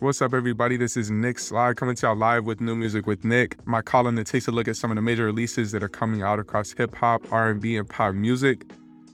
What's 0.00 0.22
up, 0.22 0.32
everybody? 0.32 0.78
This 0.78 0.96
is 0.96 1.10
Nick 1.10 1.38
Sligh 1.38 1.74
coming 1.74 1.94
to 1.94 2.06
y'all 2.06 2.16
live 2.16 2.46
with 2.46 2.62
new 2.62 2.74
music 2.74 3.06
with 3.06 3.22
Nick. 3.22 3.58
My 3.66 3.82
column 3.82 4.14
that 4.14 4.26
takes 4.26 4.48
a 4.48 4.50
look 4.50 4.66
at 4.66 4.76
some 4.76 4.90
of 4.90 4.94
the 4.94 5.02
major 5.02 5.26
releases 5.26 5.72
that 5.72 5.82
are 5.82 5.90
coming 5.90 6.22
out 6.22 6.38
across 6.38 6.72
hip 6.72 6.94
hop, 6.94 7.30
R&B, 7.30 7.76
and 7.76 7.86
pop 7.86 8.14
music. 8.14 8.64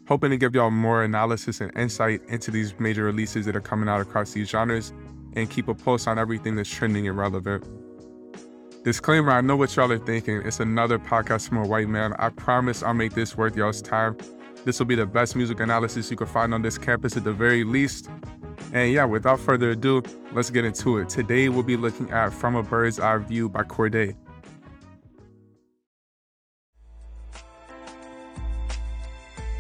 Hoping 0.06 0.30
to 0.30 0.36
give 0.36 0.54
y'all 0.54 0.70
more 0.70 1.02
analysis 1.02 1.60
and 1.60 1.76
insight 1.76 2.22
into 2.28 2.52
these 2.52 2.78
major 2.78 3.02
releases 3.02 3.46
that 3.46 3.56
are 3.56 3.60
coming 3.60 3.88
out 3.88 4.00
across 4.00 4.32
these 4.32 4.48
genres, 4.48 4.92
and 5.34 5.50
keep 5.50 5.66
a 5.66 5.74
pulse 5.74 6.06
on 6.06 6.20
everything 6.20 6.54
that's 6.54 6.70
trending 6.70 7.08
and 7.08 7.18
relevant. 7.18 7.64
Disclaimer: 8.86 9.32
I 9.32 9.40
know 9.40 9.56
what 9.56 9.74
y'all 9.74 9.90
are 9.90 9.98
thinking. 9.98 10.42
It's 10.44 10.60
another 10.60 10.96
podcast 10.96 11.48
from 11.48 11.58
a 11.58 11.66
white 11.66 11.88
man. 11.88 12.12
I 12.20 12.28
promise 12.28 12.84
I'll 12.84 12.94
make 12.94 13.14
this 13.14 13.36
worth 13.36 13.56
y'all's 13.56 13.82
time. 13.82 14.16
This 14.64 14.78
will 14.78 14.86
be 14.86 14.94
the 14.94 15.04
best 15.04 15.34
music 15.34 15.58
analysis 15.58 16.08
you 16.08 16.16
can 16.16 16.28
find 16.28 16.54
on 16.54 16.62
this 16.62 16.78
campus 16.78 17.16
at 17.16 17.24
the 17.24 17.32
very 17.32 17.64
least. 17.64 18.08
And 18.72 18.92
yeah, 18.92 19.04
without 19.04 19.40
further 19.40 19.70
ado, 19.70 20.04
let's 20.30 20.50
get 20.50 20.64
into 20.64 20.98
it. 20.98 21.08
Today 21.08 21.48
we'll 21.48 21.64
be 21.64 21.76
looking 21.76 22.08
at 22.12 22.32
From 22.32 22.54
a 22.54 22.62
Bird's 22.62 23.00
Eye 23.00 23.18
View 23.18 23.48
by 23.48 23.64
Cordae. 23.64 24.14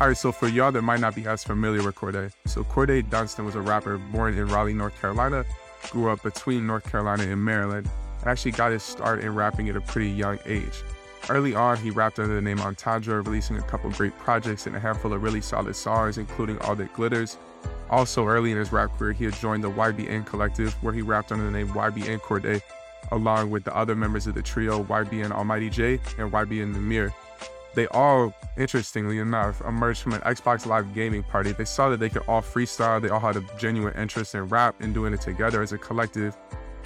All 0.00 0.06
right, 0.06 0.16
so 0.16 0.30
for 0.30 0.46
y'all 0.46 0.70
that 0.70 0.82
might 0.82 1.00
not 1.00 1.16
be 1.16 1.26
as 1.26 1.42
familiar 1.42 1.82
with 1.82 1.96
Cordae, 1.96 2.30
so 2.46 2.62
Cordae 2.62 3.10
Dunston 3.10 3.44
was 3.44 3.56
a 3.56 3.60
rapper 3.60 3.98
born 3.98 4.38
in 4.38 4.46
Raleigh, 4.46 4.72
North 4.72 4.96
Carolina, 5.00 5.44
grew 5.90 6.12
up 6.12 6.22
between 6.22 6.64
North 6.64 6.88
Carolina 6.88 7.24
and 7.24 7.44
Maryland, 7.44 7.88
and 7.88 8.05
actually 8.28 8.52
got 8.52 8.72
his 8.72 8.82
start 8.82 9.20
in 9.20 9.34
rapping 9.34 9.68
at 9.68 9.76
a 9.76 9.80
pretty 9.80 10.10
young 10.10 10.38
age. 10.46 10.82
Early 11.28 11.54
on, 11.54 11.76
he 11.78 11.90
rapped 11.90 12.18
under 12.18 12.34
the 12.34 12.42
name 12.42 12.60
Entendre, 12.60 13.20
releasing 13.22 13.56
a 13.56 13.62
couple 13.62 13.90
great 13.90 14.16
projects 14.18 14.66
and 14.66 14.76
a 14.76 14.80
handful 14.80 15.12
of 15.12 15.22
really 15.22 15.40
solid 15.40 15.74
songs, 15.74 16.18
including 16.18 16.58
All 16.60 16.76
That 16.76 16.92
Glitters, 16.92 17.36
also, 17.88 18.26
early 18.26 18.50
in 18.50 18.58
his 18.58 18.72
rap 18.72 18.96
career, 18.98 19.12
he 19.12 19.24
had 19.24 19.34
joined 19.34 19.62
the 19.62 19.70
YBN 19.70 20.26
Collective, 20.26 20.74
where 20.82 20.92
he 20.92 21.02
rapped 21.02 21.30
under 21.30 21.44
the 21.44 21.50
name 21.50 21.68
YBN 21.68 22.20
Cordae, 22.20 22.60
along 23.12 23.50
with 23.50 23.64
the 23.64 23.76
other 23.76 23.94
members 23.94 24.26
of 24.26 24.34
the 24.34 24.42
trio 24.42 24.82
YBN 24.84 25.30
Almighty 25.30 25.70
J 25.70 25.94
and 26.18 26.32
YBN 26.32 26.74
Nahmir. 26.74 27.12
They 27.74 27.86
all, 27.88 28.34
interestingly 28.56 29.18
enough, 29.18 29.60
emerged 29.60 30.00
from 30.00 30.14
an 30.14 30.22
Xbox 30.22 30.66
Live 30.66 30.94
gaming 30.94 31.22
party. 31.22 31.52
They 31.52 31.66
saw 31.66 31.90
that 31.90 32.00
they 32.00 32.08
could 32.08 32.22
all 32.26 32.42
freestyle, 32.42 33.00
they 33.00 33.10
all 33.10 33.20
had 33.20 33.36
a 33.36 33.44
genuine 33.58 33.94
interest 33.94 34.34
in 34.34 34.48
rap 34.48 34.74
and 34.80 34.92
doing 34.92 35.12
it 35.12 35.20
together 35.20 35.62
as 35.62 35.72
a 35.72 35.78
collective, 35.78 36.36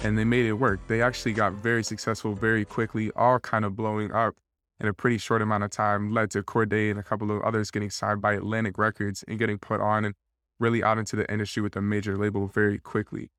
and 0.03 0.17
they 0.17 0.23
made 0.23 0.45
it 0.45 0.53
work. 0.53 0.79
They 0.87 1.01
actually 1.01 1.33
got 1.33 1.53
very 1.53 1.83
successful 1.83 2.33
very 2.33 2.65
quickly, 2.65 3.11
all 3.15 3.39
kind 3.39 3.65
of 3.65 3.75
blowing 3.75 4.11
up 4.11 4.35
in 4.79 4.87
a 4.87 4.93
pretty 4.93 5.17
short 5.17 5.41
amount 5.41 5.63
of 5.63 5.69
time, 5.69 6.11
led 6.11 6.31
to 6.31 6.41
Cordae 6.41 6.89
and 6.89 6.99
a 6.99 7.03
couple 7.03 7.31
of 7.31 7.41
others 7.43 7.69
getting 7.69 7.91
signed 7.91 8.21
by 8.21 8.33
Atlantic 8.33 8.77
Records 8.77 9.23
and 9.27 9.37
getting 9.37 9.59
put 9.59 9.79
on 9.79 10.05
and 10.05 10.15
really 10.59 10.83
out 10.83 10.97
into 10.97 11.15
the 11.15 11.31
industry 11.31 11.61
with 11.61 11.75
a 11.75 11.81
major 11.81 12.17
label 12.17 12.47
very 12.47 12.79
quickly. 12.79 13.29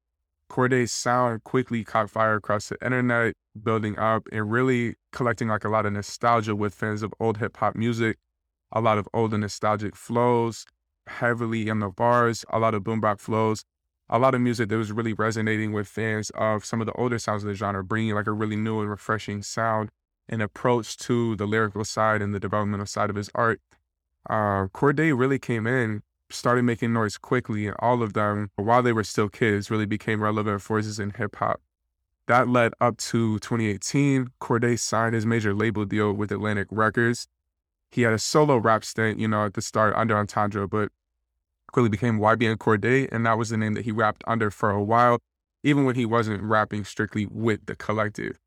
Cordae's 0.49 0.93
sound 0.93 1.43
quickly 1.45 1.83
caught 1.83 2.11
fire 2.11 2.37
across 2.37 2.69
the 2.69 2.77
internet, 2.85 3.35
building 3.61 3.99
up 3.99 4.29
and 4.31 4.53
really 4.53 4.95
collecting 5.11 5.49
like 5.49 5.65
a 5.65 5.69
lot 5.69 5.87
of 5.87 5.93
nostalgia 5.93 6.55
with 6.55 6.75
fans 6.75 7.03
of 7.03 7.13
old 7.19 7.39
hip 7.39 7.57
hop 7.57 7.75
music, 7.75 8.19
a 8.71 8.81
lot 8.81 8.99
of 8.99 9.09
old 9.13 9.33
and 9.33 9.41
nostalgic 9.41 9.97
flows, 9.97 10.65
heavily 11.07 11.69
in 11.69 11.81
the 11.81 11.89
bars, 11.89 12.45
a 12.51 12.59
lot 12.59 12.75
of 12.75 12.85
boom 12.85 13.01
bap 13.01 13.19
flows, 13.19 13.65
a 14.13 14.19
lot 14.19 14.35
of 14.35 14.41
music 14.41 14.69
that 14.69 14.77
was 14.77 14.93
really 14.93 15.15
resonating 15.15 15.73
with 15.73 15.89
fans 15.89 16.31
of 16.35 16.65
some 16.65 16.81
of 16.81 16.87
the 16.87 16.93
older 16.93 17.19
sounds 17.19 17.43
of 17.43 17.49
the 17.49 17.55
genre, 17.55 17.83
bringing 17.83 18.15
like 18.15 18.27
a 18.27 18.33
really 18.33 18.57
new 18.57 18.81
and 18.81 18.91
refreshing 18.91 19.43
sound 19.43 19.89
and 20.29 20.43
approach 20.43 20.99
to 20.99 21.35
the 21.37 21.47
lyrical 21.47 21.85
side 21.85 22.21
and 22.21 22.35
the 22.35 22.39
developmental 22.39 22.87
side 22.87 23.09
of 23.09 23.17
his 23.17 23.31
art. 23.35 23.61
Uh, 24.29 24.69
Cordae 24.69 25.19
really 25.19 25.39
came 25.39 25.67
in 25.67 26.03
started 26.31 26.63
making 26.63 26.93
noise 26.93 27.17
quickly, 27.17 27.67
and 27.67 27.77
all 27.79 28.03
of 28.03 28.15
them, 28.15 28.51
while 28.57 28.83
they 28.83 28.93
were 28.93 29.05
still 29.05 29.29
kids, 29.29 29.71
really 29.71 29.87
became 29.87 30.23
relevant 30.23 30.63
forces 30.63 30.99
in 30.99 31.11
hip 31.11 31.37
hop. 31.37 31.61
That 32.27 32.49
led 32.49 32.73
up 32.81 32.97
to 32.99 33.39
2018. 33.41 34.29
Cordae 34.41 34.79
signed 34.79 35.15
his 35.15 35.27
major 35.27 35.55
label 35.55 35.85
deal 35.85 36.13
with 36.13 36.33
Atlantic 36.33 36.69
Records. 36.71 37.27
He 37.91 38.03
had 38.03 38.13
a 38.13 38.19
solo 38.19 38.57
rap 38.57 38.85
stint, 38.85 39.19
you 39.19 39.29
know, 39.29 39.47
at 39.47 39.55
the 39.55 39.63
start 39.63 39.95
under 39.97 40.17
Entendre, 40.17 40.67
but 40.67 40.91
quickly 41.73 41.89
became 41.89 42.19
YBN 42.19 42.57
Cordae, 42.57 43.09
and 43.11 43.27
that 43.27 43.39
was 43.39 43.51
the 43.51 43.57
name 43.57 43.75
that 43.75 43.85
he 43.85 43.93
rapped 43.93 44.23
under 44.27 44.51
for 44.51 44.71
a 44.71 44.83
while, 44.83 45.19
even 45.65 45.85
when 45.85 45.95
he 45.95 46.07
wasn't 46.07 46.43
rapping 46.43 46.85
strictly 46.85 47.27
with 47.27 47.67
the 47.67 47.75
collective. 47.75 48.39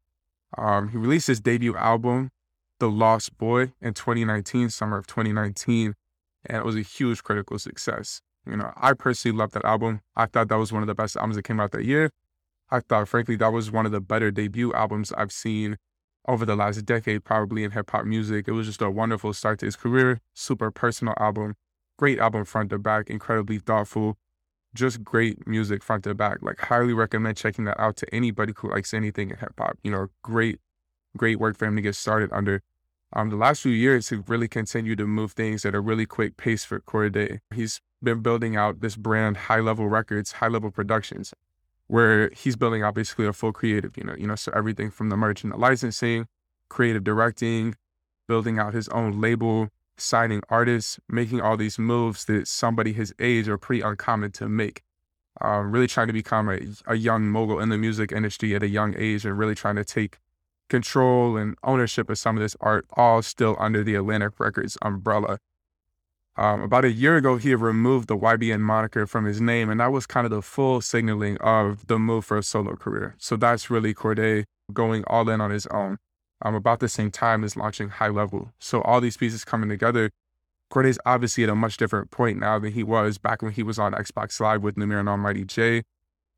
Um, 0.57 0.89
he 0.89 0.97
released 0.97 1.27
his 1.27 1.41
debut 1.41 1.75
album, 1.75 2.31
The 2.79 2.89
Lost 2.89 3.37
Boy, 3.37 3.73
in 3.81 3.93
2019, 3.93 4.69
summer 4.69 4.97
of 4.97 5.07
2019 5.07 5.95
and 6.45 6.57
it 6.57 6.65
was 6.65 6.75
a 6.75 6.81
huge 6.81 7.23
critical 7.23 7.59
success. 7.59 8.21
You 8.45 8.57
know, 8.57 8.71
I 8.77 8.93
personally 8.93 9.37
loved 9.37 9.53
that 9.53 9.65
album. 9.65 10.01
I 10.15 10.27
thought 10.27 10.49
that 10.49 10.57
was 10.57 10.71
one 10.71 10.83
of 10.83 10.87
the 10.87 10.95
best 10.95 11.15
albums 11.15 11.35
that 11.35 11.43
came 11.43 11.59
out 11.59 11.71
that 11.71 11.85
year. 11.85 12.11
I 12.69 12.79
thought, 12.79 13.07
frankly, 13.07 13.35
that 13.37 13.51
was 13.51 13.71
one 13.71 13.85
of 13.85 13.91
the 13.91 14.01
better 14.01 14.31
debut 14.31 14.73
albums 14.73 15.11
I've 15.13 15.31
seen 15.31 15.77
over 16.27 16.45
the 16.45 16.55
last 16.55 16.85
decade, 16.85 17.23
probably 17.23 17.63
in 17.63 17.71
hip 17.71 17.89
hop 17.89 18.05
music. 18.05 18.47
It 18.47 18.51
was 18.51 18.67
just 18.67 18.81
a 18.81 18.89
wonderful 18.89 19.33
start 19.33 19.59
to 19.59 19.65
his 19.65 19.75
career, 19.75 20.21
super 20.33 20.71
personal 20.71 21.15
album, 21.19 21.55
great 21.97 22.19
album 22.19 22.45
front 22.45 22.69
to 22.71 22.77
back, 22.77 23.09
incredibly 23.09 23.59
thoughtful, 23.59 24.17
just 24.73 25.03
great 25.03 25.47
music 25.47 25.81
front 25.83 26.03
to 26.03 26.13
back. 26.13 26.39
Like, 26.41 26.59
highly 26.59 26.93
recommend 26.93 27.37
checking 27.37 27.65
that 27.65 27.79
out 27.79 27.95
to 27.97 28.15
anybody 28.15 28.53
who 28.55 28.69
likes 28.69 28.93
anything 28.93 29.31
in 29.31 29.37
hip 29.37 29.53
hop. 29.57 29.77
You 29.83 29.91
know, 29.91 30.07
great, 30.21 30.59
great 31.17 31.39
work 31.39 31.57
for 31.57 31.65
him 31.65 31.75
to 31.75 31.81
get 31.81 31.95
started 31.95 32.29
under. 32.31 32.61
Um, 33.13 33.29
the 33.29 33.37
last 33.37 33.61
few 33.61 33.71
years, 33.71 34.09
he 34.09 34.17
really 34.27 34.47
continued 34.47 34.97
to 34.97 35.07
move 35.07 35.31
things 35.31 35.65
at 35.65 35.73
a 35.73 35.79
really 35.79 36.05
quick 36.05 36.35
pace 36.35 36.65
for 36.65 36.81
Cordae. 36.81 37.39
He's 37.53 37.81
been 38.03 38.21
building 38.21 38.57
out 38.57 38.81
this 38.81 38.97
brand, 38.97 39.37
high 39.37 39.61
level 39.61 39.87
records, 39.87 40.33
high 40.33 40.49
level 40.49 40.69
productions, 40.69 41.33
where 41.87 42.29
he's 42.31 42.57
building 42.57 42.83
out 42.83 42.95
basically 42.95 43.25
a 43.25 43.33
full 43.33 43.53
creative 43.53 43.95
unit. 43.95 44.19
You 44.19 44.27
know, 44.27 44.35
so 44.35 44.51
everything 44.53 44.91
from 44.91 45.09
the 45.09 45.15
merch 45.15 45.43
and 45.43 45.53
the 45.53 45.57
licensing, 45.57 46.27
creative 46.69 47.05
directing, 47.05 47.75
building 48.27 48.59
out 48.59 48.73
his 48.73 48.89
own 48.89 49.21
label, 49.21 49.69
signing 49.97 50.41
artists, 50.49 50.99
making 51.09 51.41
all 51.41 51.57
these 51.57 51.79
moves 51.79 52.25
that 52.25 52.47
somebody 52.47 52.93
his 52.93 53.13
age 53.19 53.47
are 53.47 53.57
pretty 53.57 53.81
uncommon 53.81 54.31
to 54.33 54.49
make. 54.49 54.83
Um, 55.41 55.71
really 55.71 55.87
trying 55.87 56.07
to 56.07 56.13
become 56.13 56.49
a, 56.49 56.59
a 56.87 56.95
young 56.95 57.27
mogul 57.27 57.59
in 57.59 57.69
the 57.69 57.77
music 57.77 58.11
industry 58.11 58.55
at 58.55 58.63
a 58.63 58.69
young 58.69 58.95
age 58.97 59.25
and 59.25 59.37
really 59.37 59.55
trying 59.55 59.75
to 59.75 59.83
take 59.83 60.19
control 60.69 61.37
and 61.37 61.57
ownership 61.63 62.09
of 62.09 62.17
some 62.17 62.37
of 62.37 62.41
this 62.41 62.55
art, 62.61 62.85
all 62.93 63.21
still 63.21 63.55
under 63.59 63.83
the 63.83 63.95
Atlantic 63.95 64.39
Records 64.39 64.77
umbrella. 64.81 65.39
Um, 66.37 66.61
about 66.61 66.83
a 66.83 66.91
year 66.91 67.15
ago, 67.15 67.37
he 67.37 67.55
removed 67.55 68.07
the 68.07 68.17
YBN 68.17 68.59
moniker 68.59 69.07
from 69.07 69.25
his 69.25 69.39
name, 69.39 69.69
and 69.69 69.79
that 69.79 69.91
was 69.91 70.05
kind 70.05 70.25
of 70.25 70.31
the 70.31 70.41
full 70.41 70.81
signaling 70.81 71.37
of 71.37 71.87
the 71.87 71.97
move 71.97 72.25
for 72.25 72.37
a 72.37 72.43
solo 72.43 72.75
career. 72.75 73.15
So 73.17 73.37
that's 73.37 73.69
really 73.69 73.93
Cordae 73.93 74.43
going 74.73 75.03
all 75.07 75.29
in 75.29 75.39
on 75.39 75.51
his 75.51 75.65
own. 75.67 75.97
Um, 76.45 76.53
about 76.53 76.79
the 76.79 76.87
same 76.87 77.09
time 77.09 77.43
as 77.43 77.57
launching 77.57 77.89
High 77.89 78.09
Level. 78.09 78.51
So 78.59 78.81
all 78.81 79.01
these 79.01 79.17
pieces 79.17 79.43
coming 79.43 79.67
together. 79.67 80.11
Cordae's 80.71 80.99
obviously 81.03 81.43
at 81.43 81.49
a 81.49 81.55
much 81.55 81.75
different 81.75 82.11
point 82.11 82.37
now 82.37 82.59
than 82.59 82.73
he 82.73 82.83
was 82.83 83.17
back 83.17 83.41
when 83.41 83.51
he 83.51 83.63
was 83.63 83.79
on 83.79 83.93
Xbox 83.93 84.39
Live 84.39 84.61
with 84.61 84.75
Nahmir 84.75 84.99
and 84.99 85.09
Almighty 85.09 85.43
J. 85.43 85.81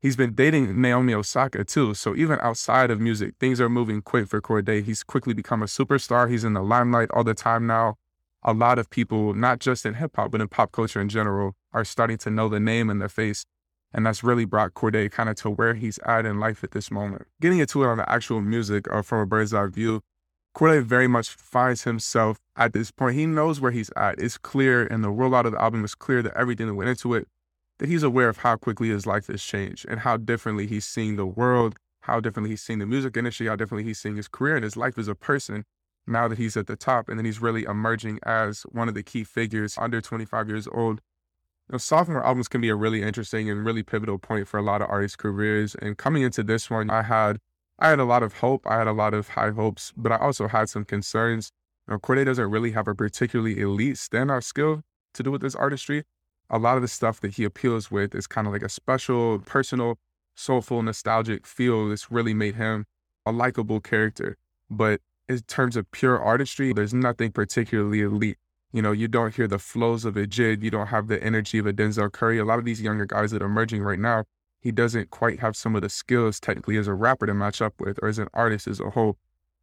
He's 0.00 0.16
been 0.16 0.32
dating 0.32 0.80
Naomi 0.80 1.12
Osaka 1.12 1.62
too. 1.62 1.92
So 1.92 2.16
even 2.16 2.38
outside 2.40 2.90
of 2.90 2.98
music, 2.98 3.34
things 3.38 3.60
are 3.60 3.68
moving 3.68 4.00
quick 4.00 4.28
for 4.28 4.40
Cordae. 4.40 4.82
He's 4.82 5.02
quickly 5.02 5.34
become 5.34 5.62
a 5.62 5.66
superstar. 5.66 6.30
He's 6.30 6.42
in 6.42 6.54
the 6.54 6.62
limelight 6.62 7.10
all 7.10 7.24
the 7.24 7.34
time 7.34 7.66
now. 7.66 7.96
A 8.42 8.54
lot 8.54 8.78
of 8.78 8.88
people, 8.88 9.34
not 9.34 9.58
just 9.58 9.84
in 9.84 9.94
hip 9.94 10.16
hop, 10.16 10.30
but 10.30 10.40
in 10.40 10.48
pop 10.48 10.72
culture 10.72 11.02
in 11.02 11.10
general, 11.10 11.54
are 11.74 11.84
starting 11.84 12.16
to 12.18 12.30
know 12.30 12.48
the 12.48 12.60
name 12.60 12.88
and 12.88 13.02
the 13.02 13.10
face. 13.10 13.44
And 13.92 14.04
that's 14.04 14.22
really 14.22 14.44
brought 14.44 14.74
Cordae 14.74 15.10
kind 15.10 15.28
of 15.28 15.36
to 15.36 15.50
where 15.50 15.74
he's 15.74 15.98
at 16.04 16.26
in 16.26 16.38
life 16.38 16.62
at 16.62 16.72
this 16.72 16.90
moment. 16.90 17.26
Getting 17.40 17.58
into 17.58 17.82
it 17.82 17.86
on 17.86 17.96
the 17.96 18.10
actual 18.10 18.40
music 18.40 18.86
uh, 18.92 19.02
from 19.02 19.20
a 19.20 19.26
bird's 19.26 19.54
eye 19.54 19.66
view, 19.66 20.02
Cordae 20.54 20.82
very 20.82 21.06
much 21.06 21.30
finds 21.30 21.84
himself 21.84 22.38
at 22.56 22.72
this 22.72 22.90
point. 22.90 23.16
He 23.16 23.26
knows 23.26 23.60
where 23.60 23.70
he's 23.70 23.90
at. 23.96 24.18
It's 24.18 24.36
clear, 24.36 24.86
and 24.86 25.02
the 25.02 25.08
rollout 25.08 25.46
of 25.46 25.52
the 25.52 25.62
album 25.62 25.84
is 25.84 25.94
clear 25.94 26.22
that 26.22 26.36
everything 26.36 26.66
that 26.66 26.74
went 26.74 26.90
into 26.90 27.14
it 27.14 27.28
that 27.78 27.88
he's 27.88 28.02
aware 28.02 28.28
of 28.28 28.38
how 28.38 28.56
quickly 28.56 28.88
his 28.88 29.06
life 29.06 29.28
has 29.28 29.42
changed 29.42 29.86
and 29.88 30.00
how 30.00 30.16
differently 30.16 30.66
he's 30.66 30.84
seeing 30.84 31.16
the 31.16 31.26
world, 31.26 31.76
how 32.02 32.20
differently 32.20 32.50
he's 32.50 32.62
seeing 32.62 32.78
the 32.78 32.86
music 32.86 33.16
industry, 33.16 33.46
how 33.46 33.56
differently 33.56 33.84
he's 33.84 33.98
seeing 33.98 34.16
his 34.16 34.28
career 34.28 34.56
and 34.56 34.64
his 34.64 34.76
life 34.76 34.98
as 34.98 35.08
a 35.08 35.14
person 35.14 35.64
now 36.06 36.26
that 36.28 36.38
he's 36.38 36.56
at 36.56 36.66
the 36.66 36.76
top. 36.76 37.08
And 37.08 37.18
then 37.18 37.24
he's 37.24 37.40
really 37.40 37.64
emerging 37.64 38.18
as 38.24 38.62
one 38.62 38.88
of 38.88 38.94
the 38.94 39.02
key 39.02 39.24
figures 39.24 39.76
under 39.78 40.00
25 40.00 40.48
years 40.48 40.68
old. 40.72 41.00
You 41.68 41.74
know, 41.74 41.78
sophomore 41.78 42.24
albums 42.24 42.48
can 42.48 42.60
be 42.60 42.70
a 42.70 42.74
really 42.74 43.02
interesting 43.02 43.50
and 43.50 43.64
really 43.64 43.82
pivotal 43.82 44.18
point 44.18 44.48
for 44.48 44.58
a 44.58 44.62
lot 44.62 44.80
of 44.80 44.88
artists' 44.88 45.16
careers. 45.16 45.74
And 45.74 45.98
coming 45.98 46.22
into 46.22 46.42
this 46.42 46.70
one, 46.70 46.90
I 46.90 47.02
had 47.02 47.38
I 47.78 47.90
had 47.90 48.00
a 48.00 48.04
lot 48.04 48.22
of 48.22 48.34
hope. 48.34 48.66
I 48.66 48.78
had 48.78 48.88
a 48.88 48.92
lot 48.92 49.14
of 49.14 49.28
high 49.28 49.50
hopes, 49.50 49.92
but 49.96 50.10
I 50.10 50.16
also 50.16 50.48
had 50.48 50.68
some 50.68 50.84
concerns. 50.84 51.52
You 51.86 51.94
know, 51.94 51.98
Cordae 51.98 52.24
doesn't 52.24 52.50
really 52.50 52.72
have 52.72 52.88
a 52.88 52.94
particularly 52.94 53.60
elite 53.60 53.96
standout 53.96 54.44
skill 54.44 54.82
to 55.14 55.22
do 55.22 55.30
with 55.30 55.42
this 55.42 55.54
artistry 55.54 56.04
a 56.50 56.58
lot 56.58 56.76
of 56.76 56.82
the 56.82 56.88
stuff 56.88 57.20
that 57.20 57.34
he 57.34 57.44
appeals 57.44 57.90
with 57.90 58.14
is 58.14 58.26
kind 58.26 58.46
of 58.46 58.52
like 58.52 58.62
a 58.62 58.68
special, 58.68 59.38
personal, 59.40 59.98
soulful, 60.34 60.82
nostalgic 60.82 61.46
feel 61.46 61.88
that's 61.88 62.10
really 62.10 62.34
made 62.34 62.54
him 62.54 62.86
a 63.26 63.32
likable 63.32 63.80
character. 63.80 64.36
But 64.70 65.00
in 65.28 65.40
terms 65.40 65.76
of 65.76 65.90
pure 65.90 66.18
artistry, 66.18 66.72
there's 66.72 66.94
nothing 66.94 67.32
particularly 67.32 68.00
elite 68.00 68.38
You 68.72 68.82
know, 68.82 68.92
you 68.92 69.08
don't 69.08 69.34
hear 69.34 69.48
the 69.48 69.58
flows 69.58 70.04
of 70.04 70.16
a 70.16 70.26
JID. 70.26 70.62
You 70.62 70.70
don't 70.70 70.88
have 70.88 71.08
the 71.08 71.22
energy 71.22 71.58
of 71.58 71.66
a 71.66 71.72
Denzel 71.72 72.12
Curry. 72.12 72.38
A 72.38 72.44
lot 72.44 72.58
of 72.58 72.64
these 72.64 72.82
younger 72.82 73.06
guys 73.06 73.30
that 73.30 73.42
are 73.42 73.46
emerging 73.46 73.82
right 73.82 73.98
now, 73.98 74.24
he 74.60 74.72
doesn't 74.72 75.10
quite 75.10 75.40
have 75.40 75.56
some 75.56 75.74
of 75.74 75.82
the 75.82 75.88
skills 75.88 76.38
technically 76.38 76.76
as 76.76 76.86
a 76.86 76.94
rapper 76.94 77.26
to 77.26 77.34
match 77.34 77.62
up 77.62 77.74
with 77.80 77.98
or 78.02 78.08
as 78.08 78.18
an 78.18 78.28
artist 78.34 78.66
as 78.66 78.80
a 78.80 78.90
whole. 78.90 79.16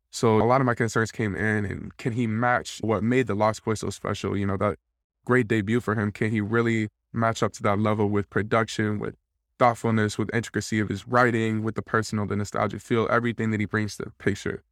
So 0.09 0.41
a 0.41 0.45
lot 0.45 0.61
of 0.61 0.65
my 0.65 0.73
concerns 0.73 1.11
came 1.11 1.35
in 1.35 1.65
and 1.65 1.95
can 1.97 2.13
he 2.13 2.25
match 2.25 2.79
what 2.81 3.03
made 3.03 3.27
the 3.27 3.35
Lost 3.35 3.65
Boy 3.65 3.73
so 3.73 3.89
special? 3.89 4.35
You 4.35 4.45
know, 4.45 4.57
that 4.57 4.77
great 5.25 5.47
debut 5.47 5.81
for 5.81 5.95
him. 5.95 6.11
Can 6.11 6.31
he 6.31 6.39
really 6.39 6.87
match 7.11 7.43
up 7.43 7.51
to 7.53 7.63
that 7.63 7.79
level 7.79 8.07
with 8.07 8.29
production, 8.29 8.97
with 8.97 9.15
thoughtfulness, 9.59 10.17
with 10.17 10.33
intricacy 10.33 10.79
of 10.79 10.89
his 10.89 11.07
writing, 11.07 11.63
with 11.63 11.75
the 11.75 11.81
personal, 11.81 12.25
the 12.25 12.35
nostalgic 12.35 12.81
feel, 12.81 13.07
everything 13.11 13.51
that 13.51 13.59
he 13.59 13.65
brings 13.65 13.97
to 13.97 14.05
the 14.05 14.11
picture? 14.11 14.63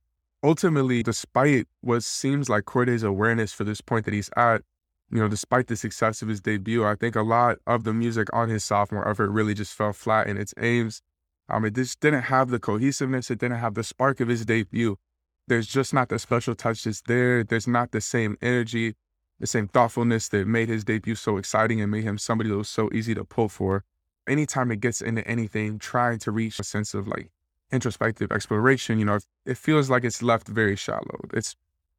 Ultimately, 0.43 1.01
despite 1.01 1.67
what 1.81 2.03
seems 2.03 2.49
like 2.49 2.65
Cordae's 2.65 3.03
awareness 3.03 3.53
for 3.53 3.63
this 3.63 3.81
point 3.81 4.05
that 4.05 4.13
he's 4.13 4.29
at, 4.35 4.61
you 5.09 5.19
know, 5.19 5.27
despite 5.27 5.67
the 5.67 5.75
success 5.75 6.21
of 6.21 6.27
his 6.27 6.41
debut, 6.41 6.85
I 6.85 6.95
think 6.95 7.15
a 7.15 7.21
lot 7.21 7.57
of 7.65 7.83
the 7.83 7.93
music 7.93 8.27
on 8.33 8.49
his 8.49 8.63
sophomore 8.63 9.07
effort 9.07 9.29
really 9.29 9.53
just 9.53 9.73
fell 9.73 9.93
flat 9.93 10.27
in 10.27 10.37
its 10.37 10.53
aims. 10.57 11.01
Um, 11.49 11.65
it 11.65 11.75
just 11.75 11.99
didn't 11.99 12.23
have 12.23 12.49
the 12.49 12.59
cohesiveness. 12.59 13.29
It 13.29 13.39
didn't 13.39 13.59
have 13.59 13.75
the 13.75 13.83
spark 13.83 14.19
of 14.19 14.27
his 14.27 14.45
debut. 14.45 14.97
There's 15.47 15.67
just 15.67 15.93
not 15.93 16.09
the 16.09 16.19
special 16.19 16.55
touch 16.55 16.83
that's 16.83 17.01
there. 17.01 17.43
There's 17.43 17.67
not 17.67 17.91
the 17.91 18.01
same 18.01 18.37
energy, 18.41 18.95
the 19.39 19.47
same 19.47 19.67
thoughtfulness 19.67 20.29
that 20.29 20.47
made 20.47 20.69
his 20.69 20.83
debut 20.83 21.15
so 21.15 21.37
exciting 21.37 21.81
and 21.81 21.91
made 21.91 22.05
him 22.05 22.17
somebody 22.17 22.49
that 22.49 22.57
was 22.57 22.69
so 22.69 22.89
easy 22.93 23.13
to 23.13 23.23
pull 23.23 23.49
for. 23.49 23.83
Anytime 24.27 24.71
it 24.71 24.79
gets 24.79 25.01
into 25.01 25.27
anything, 25.27 25.79
trying 25.79 26.19
to 26.19 26.31
reach 26.31 26.59
a 26.59 26.63
sense 26.63 26.93
of 26.93 27.07
like 27.07 27.29
introspective 27.73 28.31
exploration, 28.31 28.99
you 28.99 29.05
know, 29.05 29.19
it 29.45 29.57
feels 29.57 29.89
like 29.89 30.03
it's 30.03 30.21
left 30.21 30.47
very 30.47 30.75
shallow. 30.75 31.19
It's 31.33 31.55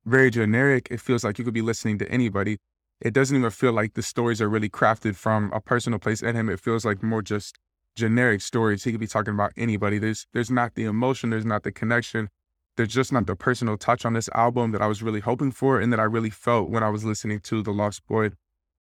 very 0.06 0.31
generic. 0.31 0.88
It 0.91 1.00
feels 1.00 1.25
like 1.25 1.38
you 1.38 1.44
could 1.44 1.55
be 1.55 1.62
listening 1.62 1.99
to 1.99 2.11
anybody. 2.11 2.59
It 3.00 3.12
doesn't 3.12 3.37
even 3.37 3.50
feel 3.50 3.73
like 3.73 3.94
the 3.94 4.03
stories 4.03 4.41
are 4.41 4.49
really 4.49 4.71
crafted 4.71 5.17
from 5.17 5.50
a 5.53 5.61
personal 5.61 5.99
place 5.99 6.23
in 6.23 6.37
him. 6.37 6.49
It 6.49 6.61
feels 6.61 6.85
like 6.85 7.03
more 7.03 7.23
just 7.23 7.59
generic 7.97 8.41
stories. 8.41 8.85
He 8.85 8.93
could 8.93 9.00
be 9.00 9.06
talking 9.06 9.35
about 9.35 9.53
anybody. 9.56 9.99
There's 9.99 10.26
there's 10.32 10.50
not 10.50 10.75
the 10.75 10.85
emotion, 10.85 11.31
there's 11.31 11.44
not 11.44 11.65
the 11.65 11.73
connection. 11.73 12.29
There's 12.76 12.93
just 12.93 13.12
not 13.12 13.26
the 13.26 13.37
personal 13.37 13.76
touch 13.76 14.05
on 14.05 14.15
this 14.15 14.29
album 14.35 14.73
that 14.73 14.82
I 14.82 14.87
was 14.87 15.03
really 15.03 15.21
hoping 15.21 15.53
for 15.53 15.81
and 15.81 15.93
that 15.93 16.00
I 16.00 16.05
really 16.05 16.31
felt 16.31 16.71
when 16.71 16.82
I 16.82 16.88
was 16.88 17.05
listening 17.05 17.38
to 17.41 17.62
The 17.62 17.71
Lost 17.71 18.05
Boy. 18.09 18.31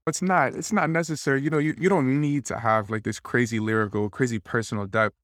It's 0.07 0.21
not, 0.21 0.55
it's 0.55 0.73
not 0.73 0.89
necessary. 0.89 1.43
You 1.43 1.51
know, 1.51 1.59
you, 1.59 1.75
you 1.77 1.89
don't 1.89 2.19
need 2.19 2.43
to 2.47 2.57
have 2.57 2.89
like 2.89 3.03
this 3.03 3.19
crazy 3.19 3.59
lyrical, 3.59 4.09
crazy 4.09 4.39
personal 4.39 4.87
depth 4.87 5.15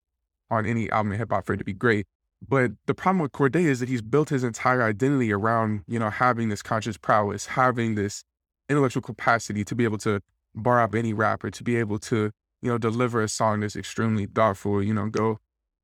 on 0.50 0.66
any 0.66 0.90
album 0.92 1.12
in 1.12 1.19
hip 1.19 1.31
hop 1.31 1.46
for 1.46 1.54
it 1.54 1.57
to 1.57 1.63
be 1.63 1.74
great. 1.74 2.06
But 2.48 2.72
the 2.86 2.94
problem 2.94 3.19
with 3.19 3.31
Cordae 3.31 3.66
is 3.66 3.80
that 3.80 3.90
he's 3.90 4.01
built 4.01 4.30
his 4.30 4.44
entire 4.44 4.81
identity 4.84 5.34
around, 5.34 5.84
you 5.88 6.00
know, 6.00 6.10
having 6.10 6.50
this 6.50 6.62
conscious 6.62 6.98
prowess, 6.98 7.48
having 7.48 7.96
this 7.96 8.24
intellectual 8.69 9.01
capacity 9.01 9.66
to 9.66 9.75
be 9.75 9.84
able 9.84 9.98
to 10.00 10.22
bar 10.56 10.81
up 10.81 10.96
any 10.96 11.13
rapper, 11.13 11.50
to 11.51 11.63
be 11.63 11.75
able 11.75 12.00
to, 12.00 12.31
you 12.62 12.69
know, 12.69 12.78
deliver 12.78 13.22
a 13.22 13.28
song 13.28 13.60
that's 13.60 13.75
extremely 13.75 14.25
thoughtful, 14.25 14.81
you 14.81 14.94
know, 14.94 15.10
go 15.10 15.40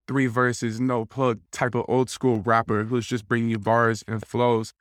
three 0.08 0.28
verses, 0.28 0.80
no 0.80 1.04
plug 1.06 1.40
type 1.52 1.76
of 1.76 1.84
old 1.88 2.10
school 2.10 2.42
rapper 2.42 2.84
who's 2.84 3.08
just 3.08 3.28
bringing 3.28 3.50
you 3.50 3.60
bars 3.60 4.04
and 4.08 4.26
flows 4.26 4.74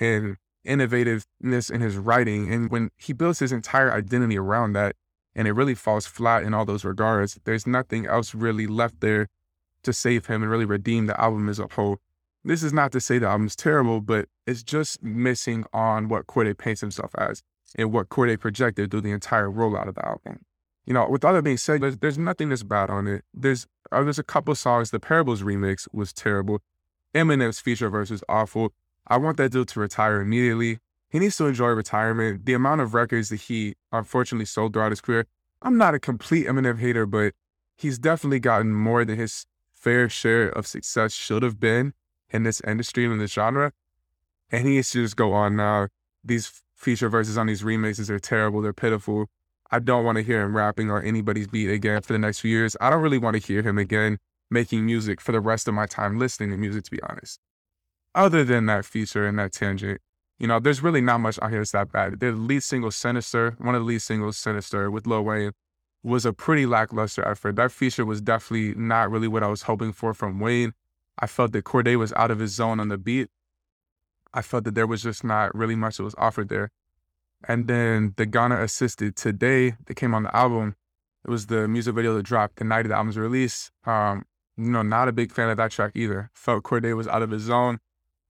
and 0.00 0.36
innovativeness 0.66 1.70
in 1.70 1.80
his 1.80 1.96
writing. 1.96 2.52
And 2.52 2.70
when 2.70 2.90
he 2.96 3.12
builds 3.12 3.38
his 3.38 3.52
entire 3.52 3.92
identity 3.92 4.38
around 4.38 4.72
that, 4.74 4.96
and 5.34 5.48
it 5.48 5.52
really 5.52 5.74
falls 5.74 6.06
flat 6.06 6.42
in 6.42 6.54
all 6.54 6.64
those 6.64 6.84
regards. 6.84 7.38
There's 7.44 7.66
nothing 7.66 8.06
else 8.06 8.34
really 8.34 8.66
left 8.66 9.00
there 9.00 9.28
to 9.82 9.92
save 9.92 10.26
him 10.26 10.42
and 10.42 10.50
really 10.50 10.64
redeem 10.64 11.06
the 11.06 11.20
album 11.20 11.48
as 11.48 11.58
a 11.58 11.68
whole. 11.72 11.98
This 12.44 12.62
is 12.62 12.72
not 12.72 12.92
to 12.92 13.00
say 13.00 13.18
the 13.18 13.28
album's 13.28 13.56
terrible, 13.56 14.00
but 14.00 14.28
it's 14.46 14.62
just 14.62 15.02
missing 15.02 15.64
on 15.72 16.08
what 16.08 16.26
Cordae 16.26 16.56
paints 16.56 16.80
himself 16.80 17.12
as 17.16 17.42
and 17.76 17.92
what 17.92 18.08
Cordae 18.08 18.38
projected 18.38 18.90
through 18.90 19.02
the 19.02 19.12
entire 19.12 19.48
rollout 19.48 19.88
of 19.88 19.94
the 19.94 20.06
album. 20.06 20.44
You 20.84 20.94
know, 20.94 21.08
with 21.08 21.24
all 21.24 21.32
that 21.34 21.42
being 21.42 21.56
said, 21.56 21.80
there's, 21.80 21.98
there's 21.98 22.18
nothing 22.18 22.48
that's 22.48 22.64
bad 22.64 22.90
on 22.90 23.06
it. 23.06 23.24
There's 23.32 23.66
uh, 23.92 24.02
there's 24.02 24.18
a 24.18 24.24
couple 24.24 24.54
songs. 24.54 24.90
The 24.90 24.98
Parables 24.98 25.42
remix 25.42 25.86
was 25.92 26.12
terrible. 26.12 26.60
Eminem's 27.14 27.60
feature 27.60 27.90
verse 27.90 28.10
is 28.10 28.24
awful. 28.28 28.72
I 29.06 29.18
want 29.18 29.36
that 29.36 29.52
dude 29.52 29.68
to 29.68 29.80
retire 29.80 30.20
immediately. 30.20 30.78
He 31.12 31.18
needs 31.18 31.36
to 31.36 31.46
enjoy 31.46 31.68
retirement. 31.68 32.46
The 32.46 32.54
amount 32.54 32.80
of 32.80 32.94
records 32.94 33.28
that 33.28 33.42
he 33.42 33.74
unfortunately 33.92 34.46
sold 34.46 34.72
throughout 34.72 34.92
his 34.92 35.02
career, 35.02 35.26
I'm 35.60 35.76
not 35.76 35.94
a 35.94 36.00
complete 36.00 36.46
Eminem 36.46 36.78
hater, 36.78 37.04
but 37.04 37.34
he's 37.76 37.98
definitely 37.98 38.40
gotten 38.40 38.72
more 38.72 39.04
than 39.04 39.18
his 39.18 39.44
fair 39.74 40.08
share 40.08 40.48
of 40.48 40.66
success 40.66 41.12
should 41.12 41.42
have 41.42 41.60
been 41.60 41.92
in 42.30 42.44
this 42.44 42.62
industry 42.66 43.04
and 43.04 43.12
in 43.12 43.18
this 43.18 43.32
genre. 43.32 43.72
And 44.50 44.66
he 44.66 44.76
needs 44.76 44.90
to 44.92 45.02
just 45.02 45.16
go 45.16 45.34
on 45.34 45.54
now. 45.54 45.88
These 46.24 46.62
feature 46.74 47.10
verses 47.10 47.36
on 47.36 47.46
these 47.46 47.62
remixes 47.62 48.08
are 48.08 48.18
terrible. 48.18 48.62
They're 48.62 48.72
pitiful. 48.72 49.26
I 49.70 49.80
don't 49.80 50.06
want 50.06 50.16
to 50.16 50.24
hear 50.24 50.40
him 50.40 50.56
rapping 50.56 50.90
on 50.90 51.04
anybody's 51.04 51.46
beat 51.46 51.68
again 51.68 52.00
for 52.00 52.14
the 52.14 52.18
next 52.18 52.40
few 52.40 52.50
years. 52.50 52.74
I 52.80 52.88
don't 52.88 53.02
really 53.02 53.18
want 53.18 53.36
to 53.36 53.46
hear 53.46 53.60
him 53.60 53.76
again 53.76 54.16
making 54.50 54.86
music 54.86 55.20
for 55.20 55.32
the 55.32 55.40
rest 55.40 55.68
of 55.68 55.74
my 55.74 55.84
time 55.84 56.18
listening 56.18 56.50
to 56.50 56.56
music, 56.56 56.84
to 56.84 56.90
be 56.90 57.02
honest. 57.02 57.38
Other 58.14 58.44
than 58.44 58.64
that 58.66 58.86
feature 58.86 59.26
and 59.26 59.38
that 59.38 59.52
tangent, 59.52 60.00
you 60.38 60.46
know, 60.46 60.58
there's 60.58 60.82
really 60.82 61.00
not 61.00 61.20
much 61.20 61.38
out 61.40 61.50
here 61.50 61.60
that's 61.60 61.72
that 61.72 61.92
bad. 61.92 62.20
The 62.20 62.32
lead 62.32 62.62
single, 62.62 62.90
Sinister, 62.90 63.54
one 63.58 63.74
of 63.74 63.82
the 63.82 63.86
lead 63.86 64.02
singles, 64.02 64.38
Sinister, 64.38 64.90
with 64.90 65.06
Lil 65.06 65.22
Wayne, 65.22 65.52
was 66.02 66.26
a 66.26 66.32
pretty 66.32 66.66
lackluster 66.66 67.26
effort. 67.26 67.56
That 67.56 67.70
feature 67.70 68.04
was 68.04 68.20
definitely 68.20 68.74
not 68.74 69.10
really 69.10 69.28
what 69.28 69.42
I 69.42 69.48
was 69.48 69.62
hoping 69.62 69.92
for 69.92 70.14
from 70.14 70.40
Wayne. 70.40 70.72
I 71.18 71.26
felt 71.26 71.52
that 71.52 71.64
Cordae 71.64 71.98
was 71.98 72.12
out 72.14 72.30
of 72.30 72.40
his 72.40 72.52
zone 72.52 72.80
on 72.80 72.88
the 72.88 72.98
beat. 72.98 73.28
I 74.34 74.42
felt 74.42 74.64
that 74.64 74.74
there 74.74 74.86
was 74.86 75.02
just 75.02 75.22
not 75.22 75.54
really 75.54 75.76
much 75.76 75.98
that 75.98 76.04
was 76.04 76.14
offered 76.18 76.48
there. 76.48 76.70
And 77.46 77.68
then 77.68 78.14
the 78.16 78.26
Gunna 78.26 78.62
assisted 78.62 79.16
today 79.16 79.76
that 79.86 79.94
came 79.94 80.14
on 80.14 80.24
the 80.24 80.36
album. 80.36 80.76
It 81.24 81.30
was 81.30 81.46
the 81.46 81.68
music 81.68 81.94
video 81.94 82.14
that 82.16 82.24
dropped 82.24 82.56
the 82.56 82.64
night 82.64 82.86
of 82.86 82.88
the 82.88 82.96
album's 82.96 83.18
release. 83.18 83.70
Um, 83.84 84.24
you 84.56 84.70
know, 84.70 84.82
not 84.82 85.08
a 85.08 85.12
big 85.12 85.32
fan 85.32 85.50
of 85.50 85.56
that 85.58 85.70
track 85.70 85.92
either. 85.94 86.30
Felt 86.34 86.64
Cordae 86.64 86.96
was 86.96 87.06
out 87.08 87.22
of 87.22 87.30
his 87.30 87.42
zone. 87.42 87.78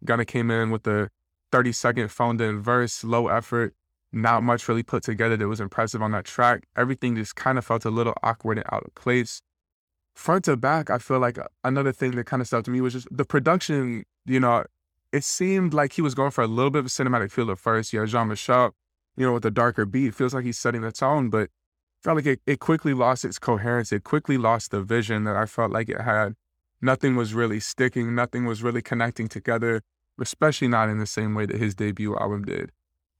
Gunna 0.04 0.24
came 0.24 0.50
in 0.50 0.70
with 0.70 0.82
the 0.82 1.10
30 1.52 1.72
second 1.72 2.08
phoned 2.08 2.40
in 2.40 2.60
verse, 2.60 3.04
low 3.04 3.28
effort, 3.28 3.74
not 4.12 4.42
much 4.42 4.66
really 4.68 4.82
put 4.82 5.02
together 5.02 5.36
that 5.36 5.46
was 5.46 5.60
impressive 5.60 6.02
on 6.02 6.10
that 6.12 6.24
track. 6.24 6.64
Everything 6.76 7.14
just 7.14 7.36
kind 7.36 7.58
of 7.58 7.64
felt 7.64 7.84
a 7.84 7.90
little 7.90 8.14
awkward 8.22 8.58
and 8.58 8.66
out 8.72 8.84
of 8.84 8.94
place. 8.94 9.40
Front 10.14 10.46
to 10.46 10.56
back, 10.56 10.90
I 10.90 10.98
feel 10.98 11.18
like 11.18 11.38
uh, 11.38 11.44
another 11.62 11.92
thing 11.92 12.12
that 12.12 12.24
kind 12.24 12.40
of 12.40 12.46
stuck 12.46 12.64
to 12.64 12.70
me 12.70 12.80
was 12.80 12.94
just 12.94 13.08
the 13.10 13.24
production, 13.24 14.04
you 14.26 14.40
know, 14.40 14.64
it 15.12 15.24
seemed 15.24 15.72
like 15.72 15.92
he 15.92 16.02
was 16.02 16.14
going 16.14 16.30
for 16.30 16.42
a 16.42 16.46
little 16.46 16.70
bit 16.70 16.80
of 16.80 16.86
a 16.86 16.88
cinematic 16.88 17.30
feel 17.30 17.50
at 17.50 17.58
first. 17.58 17.92
Yeah, 17.92 18.04
Jean 18.04 18.28
Michel, 18.28 18.74
you 19.16 19.26
know, 19.26 19.34
with 19.34 19.42
the 19.42 19.50
darker 19.50 19.86
beat, 19.86 20.08
it 20.08 20.14
feels 20.14 20.34
like 20.34 20.44
he's 20.44 20.58
setting 20.58 20.80
the 20.80 20.92
tone, 20.92 21.30
but 21.30 21.50
felt 22.02 22.16
like 22.16 22.26
it, 22.26 22.40
it 22.46 22.60
quickly 22.60 22.92
lost 22.92 23.24
its 23.24 23.38
coherence. 23.38 23.92
It 23.92 24.04
quickly 24.04 24.36
lost 24.36 24.70
the 24.70 24.82
vision 24.82 25.24
that 25.24 25.36
I 25.36 25.46
felt 25.46 25.70
like 25.70 25.88
it 25.88 26.00
had. 26.00 26.34
Nothing 26.80 27.14
was 27.14 27.32
really 27.32 27.60
sticking, 27.60 28.14
nothing 28.14 28.44
was 28.44 28.62
really 28.62 28.82
connecting 28.82 29.28
together 29.28 29.82
especially 30.20 30.68
not 30.68 30.88
in 30.88 30.98
the 30.98 31.06
same 31.06 31.34
way 31.34 31.46
that 31.46 31.56
his 31.56 31.74
debut 31.74 32.16
album 32.16 32.44
did. 32.44 32.70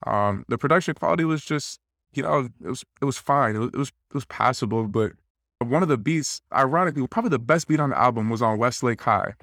Um, 0.06 0.44
the 0.49 0.58
production 0.58 0.94
quality 0.94 1.25
was 1.25 1.44
just, 1.44 1.80
you 2.12 2.22
know, 2.22 2.49
it 2.64 2.68
was 2.68 2.84
it 3.00 3.04
was 3.04 3.18
fine. 3.18 3.56
It 3.56 3.61
was, 3.61 3.68
it 3.68 3.76
was 3.76 3.88
it 3.88 4.14
was 4.14 4.25
passable, 4.26 4.87
but 4.88 5.12
one 5.61 5.82
of 5.82 5.88
the 5.88 5.99
beats, 5.99 6.40
ironically, 6.52 7.06
probably 7.06 7.30
the 7.30 7.38
best 7.38 7.68
beat 7.68 7.80
on 7.80 7.90
the 7.90 7.99
album 7.99 8.28
was 8.28 8.42
on 8.42 8.58
Westlake 8.58 9.00
High. 9.00 9.34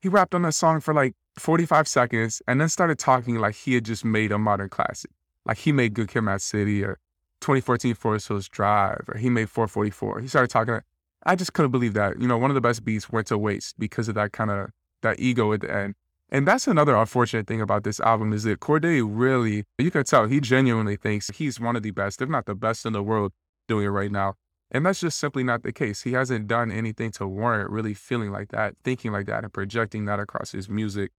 He 0.00 0.08
rapped 0.08 0.34
on 0.34 0.42
that 0.42 0.54
song 0.54 0.80
for 0.80 0.92
like 0.92 1.14
45 1.38 1.88
seconds 1.88 2.42
and 2.46 2.60
then 2.60 2.68
started 2.68 2.98
talking 2.98 3.36
like 3.36 3.54
he 3.54 3.74
had 3.74 3.84
just 3.84 4.04
made 4.04 4.32
a 4.32 4.38
modern 4.38 4.68
classic. 4.68 5.10
Like 5.46 5.58
he 5.58 5.72
made 5.72 5.94
Good 5.94 6.08
Kid, 6.08 6.22
Mad 6.22 6.42
City 6.42 6.84
or 6.84 6.98
2014 7.40 7.94
Forest 7.94 8.28
Hills 8.28 8.48
Drive 8.48 9.04
or 9.08 9.18
he 9.18 9.30
made 9.30 9.48
444. 9.48 10.20
He 10.20 10.28
started 10.28 10.50
talking. 10.50 10.80
I 11.26 11.36
just 11.36 11.54
couldn't 11.54 11.70
believe 11.70 11.94
that. 11.94 12.20
You 12.20 12.28
know, 12.28 12.36
one 12.36 12.50
of 12.50 12.54
the 12.54 12.60
best 12.60 12.84
beats 12.84 13.10
went 13.10 13.28
to 13.28 13.38
waste 13.38 13.78
because 13.78 14.08
of 14.08 14.14
that 14.16 14.32
kind 14.32 14.50
of 14.50 14.70
that 15.02 15.20
ego 15.20 15.52
at 15.52 15.60
the 15.60 15.74
end. 15.74 15.94
And 16.34 16.48
that's 16.48 16.66
another 16.66 16.96
unfortunate 16.96 17.46
thing 17.46 17.60
about 17.60 17.84
this 17.84 18.00
album 18.00 18.32
is 18.32 18.42
that 18.42 18.58
Cordae 18.58 19.06
really, 19.08 19.62
you 19.78 19.92
can 19.92 20.02
tell 20.02 20.26
he 20.26 20.40
genuinely 20.40 20.96
thinks 20.96 21.28
he's 21.28 21.60
one 21.60 21.76
of 21.76 21.84
the 21.84 21.92
best, 21.92 22.20
if 22.20 22.28
not 22.28 22.46
the 22.46 22.56
best 22.56 22.84
in 22.84 22.92
the 22.92 23.04
world, 23.04 23.30
doing 23.68 23.86
it 23.86 23.90
right 23.90 24.10
now. 24.10 24.34
And 24.72 24.84
that's 24.84 24.98
just 24.98 25.20
simply 25.20 25.44
not 25.44 25.62
the 25.62 25.72
case. 25.72 26.02
He 26.02 26.14
hasn't 26.14 26.48
done 26.48 26.72
anything 26.72 27.12
to 27.12 27.28
warrant 27.28 27.70
really 27.70 27.94
feeling 27.94 28.32
like 28.32 28.48
that, 28.48 28.74
thinking 28.82 29.12
like 29.12 29.26
that, 29.26 29.44
and 29.44 29.52
projecting 29.52 30.06
that 30.06 30.18
across 30.18 30.50
his 30.50 30.68
music. 30.68 31.12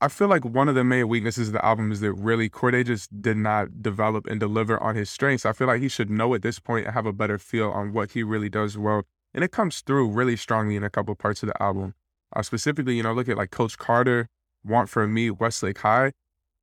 I 0.00 0.08
feel 0.08 0.26
like 0.26 0.44
one 0.44 0.68
of 0.68 0.74
the 0.74 0.82
main 0.82 1.06
weaknesses 1.06 1.50
of 1.50 1.52
the 1.52 1.64
album 1.64 1.92
is 1.92 2.00
that 2.00 2.14
really 2.14 2.50
Cordae 2.50 2.84
just 2.84 3.22
did 3.22 3.36
not 3.36 3.80
develop 3.80 4.26
and 4.26 4.40
deliver 4.40 4.82
on 4.82 4.96
his 4.96 5.08
strengths. 5.08 5.46
I 5.46 5.52
feel 5.52 5.68
like 5.68 5.82
he 5.82 5.88
should 5.88 6.10
know 6.10 6.34
at 6.34 6.42
this 6.42 6.58
point 6.58 6.86
and 6.86 6.94
have 6.94 7.06
a 7.06 7.12
better 7.12 7.38
feel 7.38 7.70
on 7.70 7.92
what 7.92 8.10
he 8.10 8.24
really 8.24 8.48
does 8.48 8.76
well. 8.76 9.04
And 9.32 9.44
it 9.44 9.52
comes 9.52 9.82
through 9.82 10.10
really 10.10 10.34
strongly 10.34 10.74
in 10.74 10.82
a 10.82 10.90
couple 10.90 11.14
parts 11.14 11.44
of 11.44 11.46
the 11.46 11.62
album. 11.62 11.94
Uh, 12.34 12.42
specifically, 12.42 12.96
you 12.96 13.02
know, 13.02 13.12
look 13.12 13.28
at 13.28 13.36
like 13.36 13.50
Coach 13.50 13.78
Carter, 13.78 14.28
Want 14.64 14.88
for 14.88 15.06
Me, 15.06 15.30
Westlake 15.30 15.78
High. 15.78 16.12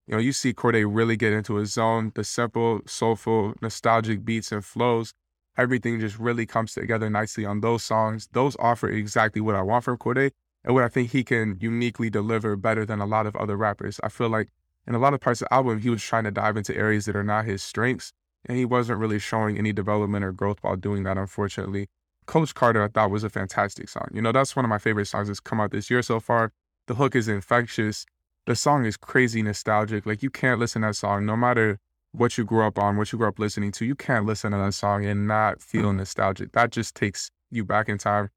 You 0.08 0.16
know, 0.16 0.20
you 0.20 0.34
see 0.34 0.54
Cordae 0.54 0.86
really 0.88 1.16
get 1.16 1.32
into 1.32 1.56
his 1.56 1.74
zone. 1.74 2.12
The 2.16 2.24
simple, 2.24 2.82
soulful, 2.86 3.54
nostalgic 3.62 4.26
beats 4.26 4.52
and 4.52 4.66
flows, 4.66 5.14
everything 5.58 6.00
just 6.00 6.20
really 6.20 6.46
comes 6.46 6.74
together 6.74 7.10
nicely 7.10 7.46
on 7.46 7.62
those 7.62 7.84
songs. 7.84 8.28
Those 8.32 8.58
offer 8.60 8.90
exactly 8.90 9.42
what 9.42 9.56
I 9.56 9.62
want 9.62 9.86
from 9.86 9.98
Cordae 9.98 10.32
and 10.64 10.74
what 10.74 10.84
I 10.84 10.90
think 10.90 11.12
he 11.12 11.24
can 11.24 11.58
uniquely 11.62 12.10
deliver 12.10 12.56
better 12.56 12.86
than 12.86 13.00
a 13.00 13.06
lot 13.06 13.26
of 13.26 13.36
other 13.36 13.56
rappers. 13.56 14.00
I 14.04 14.10
feel 14.10 14.30
like 14.30 14.50
in 14.88 14.96
a 14.96 15.00
lot 15.00 15.14
of 15.14 15.22
parts 15.22 15.42
of 15.42 15.48
the 15.48 15.54
album, 15.54 15.80
he 15.80 15.90
was 15.90 16.04
trying 16.04 16.24
to 16.26 16.32
dive 16.32 16.58
into 16.58 16.76
areas 16.76 17.06
that 17.06 17.16
are 17.16 17.24
not 17.24 17.46
his 17.46 17.62
strengths, 17.62 18.12
and 18.46 18.58
he 18.58 18.66
wasn't 18.66 19.00
really 19.00 19.20
showing 19.20 19.58
any 19.58 19.72
development 19.72 20.26
or 20.26 20.32
growth 20.32 20.58
while 20.62 20.76
doing 20.76 21.04
that, 21.04 21.18
unfortunately. 21.18 21.88
Coach 22.26 22.54
Carter, 22.54 22.84
I 22.84 22.88
thought, 22.88 23.12
was 23.12 23.24
a 23.24 23.30
fantastic 23.30 23.90
song. 23.90 24.08
You 24.14 24.22
know, 24.22 24.32
that's 24.32 24.56
one 24.56 24.66
of 24.66 24.70
my 24.70 24.78
favorite 24.78 25.06
songs 25.06 25.28
that's 25.28 25.40
come 25.40 25.60
out 25.60 25.72
this 25.72 25.90
year 25.90 26.02
so 26.02 26.20
far. 26.20 26.52
The 26.88 26.96
hook 26.96 27.16
is 27.16 27.28
infectious. 27.28 28.06
The 28.46 28.56
song 28.56 28.86
is 28.86 28.98
crazy 28.98 29.42
nostalgic. 29.42 30.06
Like, 30.06 30.24
you 30.24 30.30
can't 30.30 30.60
listen 30.60 30.82
to 30.82 30.90
that 30.90 30.96
song, 30.96 31.26
no 31.26 31.36
matter 31.36 31.80
what 32.12 32.38
you 32.38 32.44
grew 32.44 32.66
up 32.66 32.78
on, 32.78 32.98
what 32.98 33.12
you 33.12 33.18
grew 33.18 33.28
up 33.28 33.40
listening 33.40 33.72
to, 33.72 33.86
you 33.86 33.96
can't 33.96 34.26
listen 34.26 34.52
to 34.52 34.58
that 34.58 34.74
song 34.74 35.06
and 35.06 35.28
not 35.28 35.62
feel 35.62 35.94
nostalgic. 35.94 36.52
That 36.52 36.72
just 36.72 36.96
takes 36.96 37.32
you 37.50 37.64
back 37.64 37.88
in 37.90 37.98
time. 37.98 38.30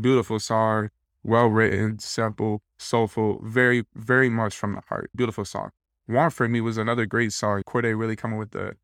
Beautiful 0.00 0.38
song, 0.38 0.90
well 1.22 1.46
written, 1.46 1.98
simple, 1.98 2.62
soulful, 2.78 3.40
very, 3.42 3.84
very 3.94 4.28
much 4.28 4.56
from 4.56 4.74
the 4.74 4.82
heart. 4.88 5.10
Beautiful 5.14 5.44
song. 5.44 5.70
Want 6.08 6.32
for 6.32 6.48
Me 6.48 6.60
was 6.60 6.76
another 6.76 7.06
great 7.06 7.32
song. 7.32 7.62
Cordae 7.66 7.98
really 7.98 8.16
coming 8.16 8.38
with 8.38 8.50
the 8.50 8.76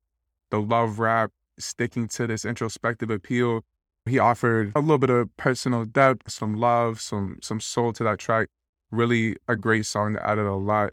the 0.51 0.61
love 0.61 0.99
rap, 0.99 1.31
sticking 1.59 2.09
to 2.09 2.27
this 2.27 2.45
introspective 2.45 3.11
appeal. 3.11 3.65
He 4.09 4.19
offered 4.19 4.73
a 4.75 4.81
little 4.81 4.99
bit 4.99 5.11
of 5.11 5.35
personal 5.37 5.85
depth, 5.85 6.31
some 6.31 6.57
love, 6.57 7.01
some 7.01 7.39
some 7.43 7.61
soul 7.61 7.93
to 7.95 8.05
that 8.05 8.19
track. 8.19 8.49
Really 8.91 9.37
a 9.47 9.57
great 9.57 9.87
song 9.87 10.15
that 10.15 10.27
added 10.27 10.47
a 10.47 10.55
lot. 10.55 10.93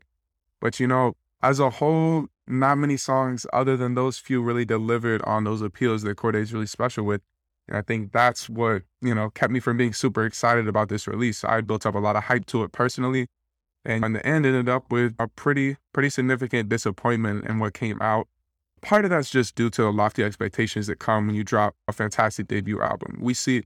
But 0.62 0.80
you 0.80 0.88
know, 0.88 1.16
as 1.42 1.60
a 1.60 1.70
whole, 1.70 2.28
not 2.48 2.78
many 2.78 2.98
songs 2.98 3.46
other 3.54 3.78
than 3.78 3.96
those 3.96 4.18
few 4.18 4.42
really 4.42 4.66
delivered 4.66 5.22
on 5.24 5.44
those 5.44 5.62
appeals 5.62 6.04
that 6.04 6.18
Cordae 6.18 6.42
is 6.42 6.54
really 6.54 6.68
special 6.68 7.06
with. 7.06 7.22
And 7.68 7.78
I 7.78 7.82
think 7.82 8.12
that's 8.12 8.48
what, 8.50 8.84
you 9.02 9.16
know, 9.16 9.30
kept 9.32 9.52
me 9.52 9.60
from 9.60 9.78
being 9.78 9.94
super 9.94 10.26
excited 10.26 10.68
about 10.68 10.90
this 10.90 11.08
release. 11.08 11.44
I 11.44 11.62
built 11.62 11.86
up 11.86 11.96
a 11.96 12.00
lot 12.00 12.16
of 12.16 12.26
hype 12.26 12.46
to 12.48 12.64
it 12.64 12.72
personally. 12.72 13.28
And 13.84 14.04
in 14.04 14.14
the 14.14 14.26
end 14.26 14.46
ended 14.46 14.70
up 14.70 14.92
with 14.92 15.16
a 15.20 15.28
pretty, 15.28 15.78
pretty 15.94 16.10
significant 16.10 16.70
disappointment 16.70 17.46
in 17.46 17.60
what 17.60 17.74
came 17.74 18.02
out. 18.02 18.28
Part 18.82 19.06
of 19.06 19.10
that's 19.10 19.30
just 19.30 19.56
due 19.56 19.70
to 19.72 19.84
the 19.84 19.92
lofty 19.92 20.24
expectations 20.24 20.88
that 20.88 21.00
come 21.00 21.28
when 21.28 21.36
you 21.36 21.44
drop 21.44 21.76
a 21.88 21.94
fantastic 21.94 22.48
debut 22.48 22.82
album. 22.82 23.18
We 23.20 23.34
see 23.34 23.64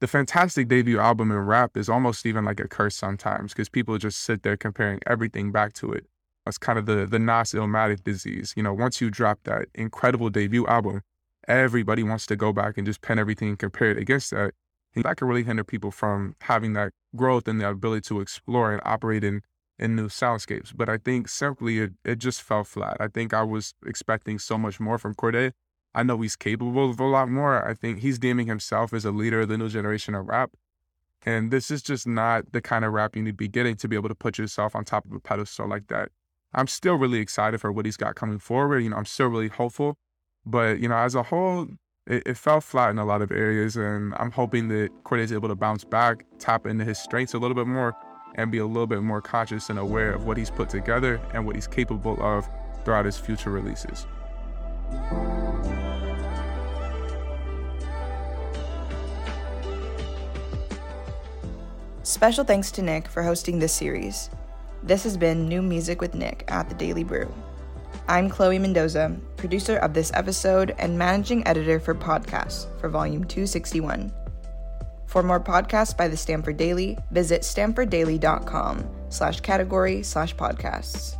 the 0.00 0.06
fantastic 0.06 0.66
debut 0.68 0.98
album 0.98 1.30
in 1.30 1.38
rap 1.38 1.76
is 1.76 1.88
almost 1.88 2.26
even 2.26 2.44
like 2.44 2.58
a 2.58 2.66
curse 2.66 2.96
sometimes 2.96 3.52
because 3.52 3.68
people 3.68 3.98
just 3.98 4.20
sit 4.20 4.42
there 4.42 4.56
comparing 4.56 4.98
everything 5.06 5.52
back 5.52 5.74
to 5.74 5.92
it. 5.92 6.06
It's 6.46 6.58
kind 6.58 6.78
of 6.78 6.86
the 6.86 7.06
the 7.06 7.18
Nas 7.18 7.52
Illmatic 7.52 8.02
disease. 8.02 8.52
You 8.56 8.64
know, 8.64 8.74
once 8.74 9.00
you 9.00 9.10
drop 9.10 9.40
that 9.44 9.66
incredible 9.74 10.28
debut 10.28 10.66
album, 10.66 11.02
everybody 11.46 12.02
wants 12.02 12.26
to 12.26 12.36
go 12.36 12.52
back 12.52 12.76
and 12.76 12.86
just 12.86 13.00
pen 13.00 13.18
everything 13.18 13.50
and 13.50 13.58
compare 13.58 13.90
it 13.90 13.98
against 13.98 14.30
that. 14.30 14.54
And 14.94 15.04
that 15.04 15.16
can 15.16 15.28
really 15.28 15.44
hinder 15.44 15.64
people 15.64 15.90
from 15.90 16.34
having 16.40 16.72
that 16.72 16.92
growth 17.14 17.46
and 17.46 17.60
the 17.60 17.68
ability 17.68 18.08
to 18.08 18.20
explore 18.20 18.72
and 18.72 18.82
operate 18.84 19.22
in 19.22 19.42
in 19.82 19.96
new 19.96 20.08
soundscapes. 20.08 20.72
But 20.74 20.88
I 20.88 20.96
think 20.96 21.28
simply 21.28 21.80
it, 21.80 21.92
it 22.04 22.18
just 22.18 22.40
fell 22.40 22.64
flat. 22.64 22.96
I 23.00 23.08
think 23.08 23.34
I 23.34 23.42
was 23.42 23.74
expecting 23.84 24.38
so 24.38 24.56
much 24.56 24.78
more 24.78 24.96
from 24.96 25.14
Cordae. 25.14 25.52
I 25.94 26.02
know 26.04 26.20
he's 26.20 26.36
capable 26.36 26.88
of 26.88 27.00
a 27.00 27.04
lot 27.04 27.28
more. 27.28 27.68
I 27.68 27.74
think 27.74 27.98
he's 27.98 28.18
deeming 28.18 28.46
himself 28.46 28.94
as 28.94 29.04
a 29.04 29.10
leader 29.10 29.40
of 29.40 29.48
the 29.48 29.58
new 29.58 29.68
generation 29.68 30.14
of 30.14 30.26
rap. 30.26 30.52
And 31.26 31.50
this 31.50 31.70
is 31.70 31.82
just 31.82 32.06
not 32.06 32.52
the 32.52 32.60
kind 32.60 32.84
of 32.84 32.92
rap 32.92 33.14
you 33.14 33.22
need 33.22 33.32
to 33.32 33.36
be 33.36 33.48
getting 33.48 33.76
to 33.76 33.88
be 33.88 33.96
able 33.96 34.08
to 34.08 34.14
put 34.14 34.38
yourself 34.38 34.74
on 34.74 34.84
top 34.84 35.04
of 35.04 35.12
a 35.12 35.20
pedestal 35.20 35.68
like 35.68 35.88
that. 35.88 36.08
I'm 36.54 36.66
still 36.66 36.94
really 36.94 37.18
excited 37.18 37.60
for 37.60 37.72
what 37.72 37.84
he's 37.84 37.96
got 37.96 38.14
coming 38.14 38.38
forward. 38.38 38.80
You 38.80 38.90
know, 38.90 38.96
I'm 38.96 39.04
still 39.04 39.28
really 39.28 39.48
hopeful. 39.48 39.96
But, 40.46 40.80
you 40.80 40.88
know, 40.88 40.96
as 40.96 41.14
a 41.14 41.24
whole, 41.24 41.68
it, 42.06 42.22
it 42.26 42.36
fell 42.36 42.60
flat 42.60 42.90
in 42.90 42.98
a 42.98 43.04
lot 43.04 43.22
of 43.22 43.30
areas. 43.30 43.76
And 43.76 44.14
I'm 44.16 44.30
hoping 44.30 44.68
that 44.68 44.90
Cordae 45.04 45.22
is 45.22 45.32
able 45.32 45.48
to 45.48 45.54
bounce 45.54 45.84
back, 45.84 46.24
tap 46.38 46.66
into 46.66 46.84
his 46.84 46.98
strengths 46.98 47.34
a 47.34 47.38
little 47.38 47.54
bit 47.54 47.66
more, 47.66 47.94
and 48.34 48.50
be 48.50 48.58
a 48.58 48.66
little 48.66 48.86
bit 48.86 49.02
more 49.02 49.20
conscious 49.20 49.70
and 49.70 49.78
aware 49.78 50.12
of 50.12 50.26
what 50.26 50.36
he's 50.36 50.50
put 50.50 50.68
together 50.68 51.20
and 51.34 51.44
what 51.44 51.54
he's 51.54 51.66
capable 51.66 52.20
of 52.22 52.48
throughout 52.84 53.04
his 53.04 53.18
future 53.18 53.50
releases. 53.50 54.06
Special 62.02 62.44
thanks 62.44 62.70
to 62.72 62.82
Nick 62.82 63.08
for 63.08 63.22
hosting 63.22 63.58
this 63.58 63.72
series. 63.72 64.28
This 64.82 65.04
has 65.04 65.16
been 65.16 65.48
New 65.48 65.62
Music 65.62 66.00
with 66.00 66.14
Nick 66.14 66.44
at 66.48 66.68
the 66.68 66.74
Daily 66.74 67.04
Brew. 67.04 67.32
I'm 68.08 68.28
Chloe 68.28 68.58
Mendoza, 68.58 69.16
producer 69.36 69.76
of 69.76 69.94
this 69.94 70.10
episode 70.12 70.74
and 70.78 70.98
managing 70.98 71.46
editor 71.46 71.78
for 71.78 71.94
podcasts 71.94 72.66
for 72.80 72.88
Volume 72.88 73.24
261. 73.24 74.12
For 75.12 75.22
more 75.22 75.38
podcasts 75.40 75.94
by 75.94 76.08
the 76.08 76.16
Stanford 76.16 76.56
Daily, 76.56 76.96
visit 77.10 77.42
stanforddaily.com 77.42 78.88
slash 79.10 79.40
category 79.40 80.02
slash 80.02 80.34
podcasts. 80.34 81.18